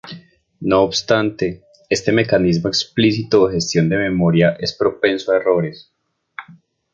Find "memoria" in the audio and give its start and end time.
3.97-4.57